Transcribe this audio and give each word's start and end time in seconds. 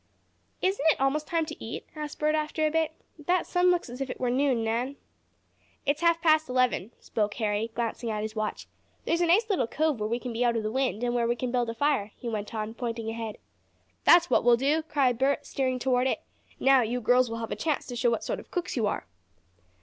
"Isn't 0.63 0.83
it 0.89 0.99
almost 0.99 1.27
time 1.27 1.45
to 1.45 1.63
eat?" 1.63 1.85
asked 1.95 2.17
Bert 2.17 2.33
after 2.33 2.65
a 2.65 2.71
bit. 2.71 2.93
"That 3.19 3.45
sun 3.45 3.69
looks 3.69 3.87
as 3.87 4.01
if 4.01 4.09
it 4.09 4.19
were 4.19 4.31
noon, 4.31 4.63
Nan." 4.63 4.95
"It's 5.85 6.01
half 6.01 6.19
past 6.23 6.49
eleven," 6.49 6.89
spoke 6.99 7.35
Harry, 7.35 7.69
glancing 7.75 8.09
at 8.09 8.23
his 8.23 8.35
watch. 8.35 8.65
"There's 9.05 9.21
a 9.21 9.27
nice 9.27 9.47
little 9.47 9.67
cove 9.67 9.99
where 9.99 10.09
we 10.09 10.17
can 10.17 10.33
be 10.33 10.43
out 10.43 10.57
of 10.57 10.63
the 10.63 10.71
wind, 10.71 11.03
and 11.03 11.13
where 11.13 11.27
we 11.27 11.35
can 11.35 11.51
build 11.51 11.69
a 11.69 11.75
fire," 11.75 12.13
he 12.15 12.27
went 12.27 12.55
on, 12.55 12.73
pointing 12.73 13.11
ahead. 13.11 13.37
"That's 14.03 14.27
what 14.27 14.43
we'll 14.43 14.57
do!" 14.57 14.81
cried 14.81 15.19
Bert, 15.19 15.45
steering 15.45 15.77
toward 15.77 16.07
it. 16.07 16.23
"Now 16.59 16.81
you 16.81 16.99
girls 16.99 17.29
will 17.29 17.37
have 17.37 17.51
a 17.51 17.55
chance 17.55 17.85
to 17.85 17.95
show 17.95 18.09
what 18.09 18.23
sort 18.23 18.39
of 18.39 18.49
cooks 18.49 18.75
you 18.75 18.87
are." 18.87 19.05